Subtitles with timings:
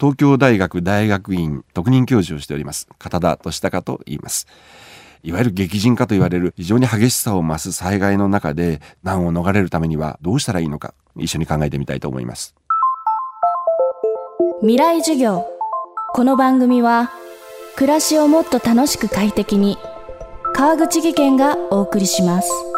[0.00, 2.88] 東京大学大学院特任教授をしております。
[2.98, 4.46] 片田俊孝と言います。
[5.22, 12.54] いわゆる激甚化と言われる非常に激しさを増す災害の中で難を逃れるためにはどうしたらいいのか一緒に考えてみたいと思います。
[14.60, 15.46] 未来授業。
[16.12, 17.10] この番組は
[17.76, 19.78] 暮らしをもっと楽しく快適に
[20.54, 22.73] 川口義賢がお送りします。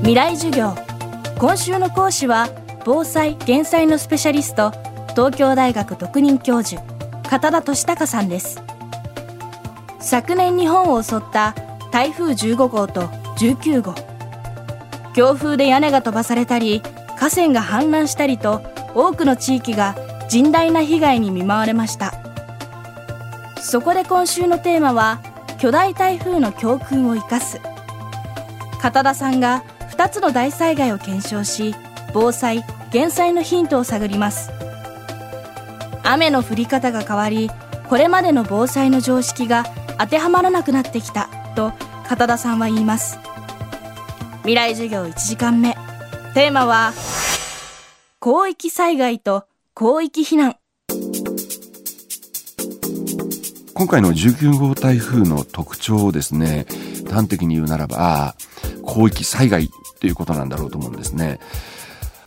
[0.00, 0.74] 未来授業。
[1.38, 2.48] 今週の講師は
[2.86, 4.72] 防災・減災のスペシャリスト
[5.10, 6.82] 東京大学特任教授
[7.28, 8.62] 片田俊孝さんです。
[10.00, 11.54] 昨年日本を襲った
[11.90, 13.02] 台風15号と
[13.36, 13.94] 19号。
[15.12, 16.80] 強風で屋根が飛ばされたり
[17.18, 18.62] 河川が氾濫したりと
[18.94, 19.94] 多くの地域が
[20.30, 22.14] 甚大な被害に見舞われました。
[23.60, 25.20] そこで今週のテーマは
[25.58, 27.60] 巨大台風の教訓を生かす。
[28.80, 29.62] 片田さんが
[30.00, 31.74] 2つの大災害を検証し
[32.14, 34.50] 防災・減災のヒントを探ります。
[36.02, 37.50] 雨の降り方が変わり
[37.86, 39.66] これまでの防災の常識が
[39.98, 41.74] 当てはまらなくなってきたと
[42.08, 43.18] 片田さんは言います。
[44.38, 45.74] 未来授業1時間目。
[46.32, 46.94] テーマは
[48.22, 49.44] 広域災害と
[49.78, 50.56] 広域避難。
[53.74, 56.64] 今回の19号台風の特徴をですね
[57.10, 58.34] 端的に言うならば
[58.90, 61.38] 広域災害ということなんだろうと思うんですね。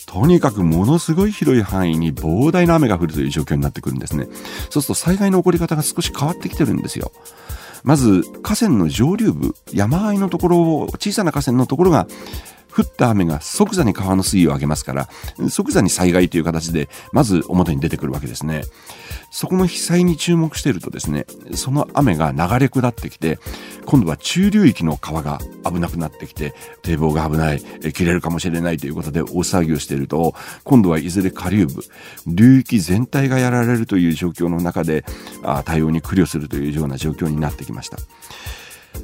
[0.05, 4.27] とにかくものすごい広い範囲に膨大な雨が降るという状況になってくるんですね。
[4.69, 7.11] そうすると災害の起こり方が少し変わってきてるんですよ。
[7.83, 10.57] まず河川の上流部山あいのところ
[10.99, 12.07] 小さな河川のところが
[12.75, 15.09] 降った雨が即座に川の水位を上げますから
[15.49, 18.63] 即座に災害という形でまず表に出てくるわけですね。
[19.29, 23.39] そこの被災に注目しているとですねその雨が流れ下ってきて
[23.85, 27.59] 今度は中流域の川が危なくなってきて堤防が危ない
[27.93, 31.81] 切れるかもしれないということで大騒ぎをしていると今度はいずれ下流部
[32.27, 35.03] 流域全体がやられるという状況の中で
[35.65, 37.97] 対応に苦慮するというような状況になってきました。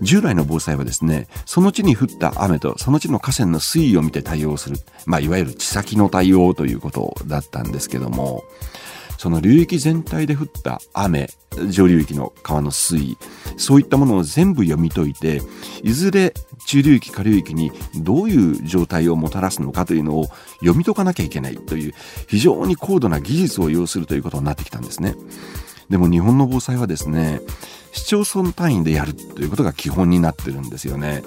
[0.02, 8.44] 従来の防災はですねその地に降った雨とその地の河川の水位を見て対応する、まあ、いわゆる地先の対応ということだったんですけども
[9.18, 11.30] その流域全体で降った雨
[11.70, 13.18] 上流域の川の水位
[13.58, 15.42] そういったものを全部読み解いて
[15.84, 16.34] いずれ
[16.66, 20.28] 中流域下流域にどういう状態をもたらすのかというのを
[20.60, 21.94] 読み解かなきゃいけないという
[22.28, 25.16] 非常に高度な技術を要するということになってきたんですね。
[25.90, 27.42] でも日本の防災はですね
[27.92, 31.24] 市町村単位でやるということが基本になってるんですよね。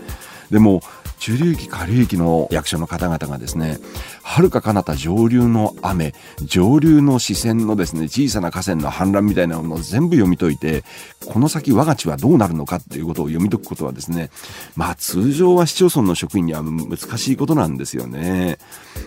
[0.50, 0.82] でも
[1.18, 3.78] 中流域下流域の役所の方々がですね
[4.22, 10.84] はるか彼方上流の雨上流の視線のですね小さな河川の氾濫みたいなものを全部読み解いて
[11.24, 14.30] この先我が地はどうなるのかっていうことを読み解くことはですね
[14.76, 18.58] まあ通常は市町村の職員には難しいことなんですよね。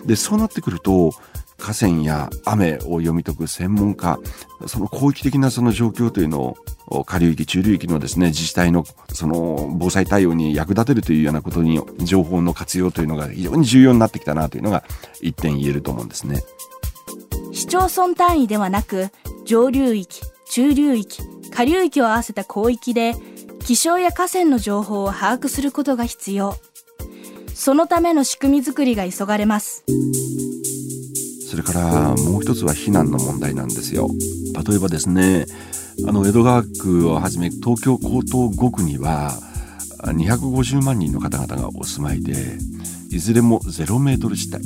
[0.04, 1.12] でそうなってくると
[1.58, 4.18] 河川や雨を読み解く専門家
[4.66, 6.56] その広域的なその状況というの
[6.88, 14.84] を下流域中流域のですね自治体のその防災対応に役立てるというようなことに情報の活用というのが非常に重要になってきたなというのが
[15.20, 16.42] 一点言えると思うんですね。
[17.52, 19.08] 市町村単位ではなく
[19.44, 23.14] 上流域中流域下流域を合わせた広域で
[23.60, 26.54] 気象や河川の情報を把握することが必要。
[27.54, 29.82] そのための仕組み作りが急がれます。
[31.48, 34.08] それからもう一つは避難の問題なんですよ。
[34.68, 35.46] 例えばですね
[36.06, 39.32] あの江戸川区をはじめ東京江東5区には
[40.02, 42.58] 250万人の方々がお住まいで
[43.10, 44.64] いずれも0メートル地帯。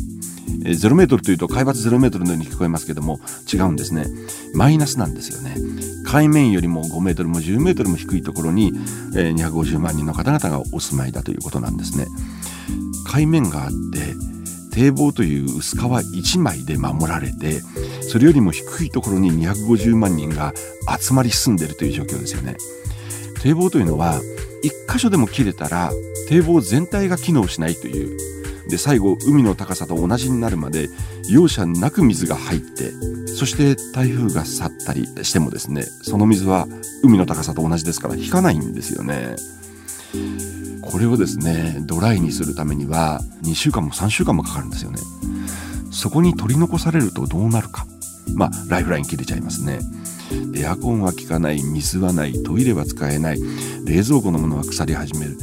[0.50, 3.20] 0メートルというと海抜0メートルのように聞こえますけども
[3.52, 4.06] 違うんですね。
[4.54, 5.54] マイナスなんですよね。
[6.04, 8.72] 海面よりも5メートルも10メートルも低いところに、
[9.12, 12.06] 250万人の方々がお住まいだということなんですね。
[13.06, 14.14] 海面があって
[14.80, 17.60] 堤防という薄皮1枚で守られて
[18.00, 20.54] それよりも低いところに250万人が
[20.98, 22.56] 集まり住んでるという状況ですよね。
[23.42, 24.22] 堤防というのは
[24.64, 25.90] 1箇所でも切れたら
[26.28, 28.16] 堤防全体が機能しないという。
[28.70, 30.88] で最後海の高さと同じになるまで
[31.28, 32.92] 容赦なく水が入って
[33.26, 36.68] そして台風が去ったりしてもですねその水は
[37.02, 39.34] 海の高さと同じですから引かないんですよね。
[40.90, 44.98] これをですねドライにするためには2週間も3週間もかかるんですよね。
[45.92, 47.86] そこに取り残されるとどうなるか。
[48.34, 49.78] まあライフライン切れちゃいますね。
[50.56, 53.40] エアコンは効かない水はないトイレは使えない
[53.84, 55.38] 冷蔵庫のものは腐り始める。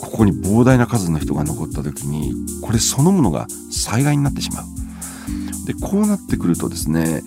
[0.00, 4.64] ここに膨大な数の人が残った時にこれそのものが災害になってしまう。
[5.66, 7.22] でこうなってくるとですね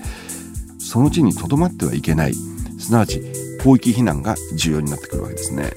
[0.79, 2.35] その地にとどまってはいけない。
[2.79, 3.19] すなわち
[3.61, 5.71] 広域避難が重要になってくるわけですね。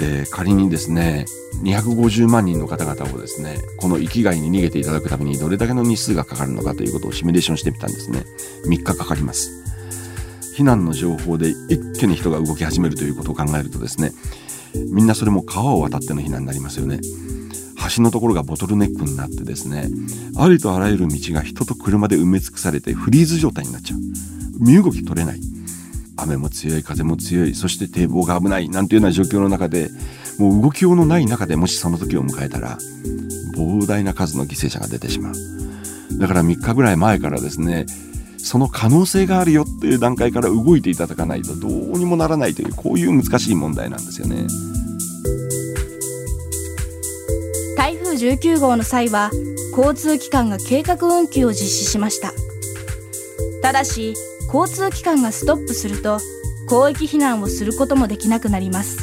[0.00, 1.24] えー、仮にですね、
[1.62, 8.24] 250万人の方々をですね、この域外に逃げていただくためにどれだけの日数がかかるのかということをシミュレーションしてみたんですね。
[8.66, 9.50] 3日かかります。
[10.56, 14.12] 避難の情報で一気に人が動き始めるということを考えるとですね、
[14.92, 17.00] みんなそれも川を渡っての避難になりますよね。
[17.96, 19.88] 橋のところがボトルネックになってですね、
[20.36, 23.98] ありとあらゆる道が人と車で埋め尽くされてフリーズ状態になっちゃう。
[24.58, 25.40] 身動き取れない。
[26.16, 29.90] 雨も強い、風も強い、そして堤防が危ない、なんていうような状況の中で、
[30.38, 32.78] もう動きようのない中でもしその時を迎えたら、
[33.56, 35.34] 膨大な数の犠牲者が出てしまう。
[36.18, 37.86] だから3日ぐらい前からですね、
[38.38, 44.46] その可能性があるよっていう段階から動いていただかないとどうにもならないという、こういう難しい問題なんですよね。
[47.76, 49.30] 台風19号の際は、
[49.76, 52.32] 交通機関が計画運休を実施しました。
[53.62, 54.14] ただし、
[54.52, 56.18] 交通機関がストップすると
[56.68, 58.98] 広域避難をすることもできなくなります。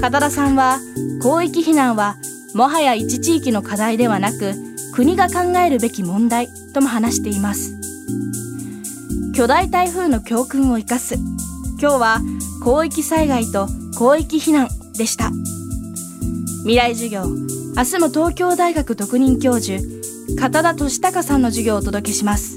[0.00, 0.78] 片田さんは
[1.20, 2.16] 広域避難は
[2.54, 4.54] もはや一地域の課題ではなく
[4.92, 7.76] 国が考えるべき問題とも話しています。
[9.34, 11.14] 巨大台風の教訓を生かす。
[11.80, 12.20] 今日は
[12.64, 13.66] 広域災害と
[13.96, 15.30] 広域避難でした。
[16.62, 17.24] 未来授業
[17.76, 19.80] 明日も東京大学特任教授
[20.38, 22.56] 片田俊孝さんの授業をお届けします。